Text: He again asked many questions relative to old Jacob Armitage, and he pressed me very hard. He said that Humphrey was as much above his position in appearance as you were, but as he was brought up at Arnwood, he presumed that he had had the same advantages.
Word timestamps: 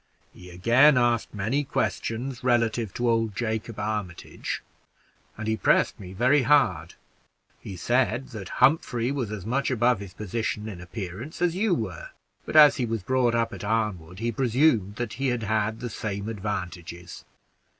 He 0.33 0.49
again 0.49 0.97
asked 0.97 1.31
many 1.31 1.63
questions 1.63 2.43
relative 2.43 2.91
to 2.95 3.07
old 3.07 3.35
Jacob 3.35 3.77
Armitage, 3.77 4.63
and 5.37 5.47
he 5.47 5.55
pressed 5.55 5.99
me 5.99 6.11
very 6.11 6.41
hard. 6.41 6.95
He 7.59 7.75
said 7.75 8.29
that 8.29 8.49
Humphrey 8.57 9.11
was 9.11 9.29
as 9.31 9.45
much 9.45 9.69
above 9.69 9.99
his 9.99 10.15
position 10.15 10.67
in 10.67 10.81
appearance 10.81 11.39
as 11.39 11.55
you 11.55 11.75
were, 11.75 12.09
but 12.47 12.55
as 12.55 12.77
he 12.77 12.85
was 12.87 13.03
brought 13.03 13.35
up 13.35 13.53
at 13.53 13.63
Arnwood, 13.63 14.17
he 14.17 14.31
presumed 14.31 14.95
that 14.95 15.13
he 15.21 15.27
had 15.27 15.43
had 15.43 15.81
the 15.81 15.89
same 15.91 16.29
advantages. 16.29 17.23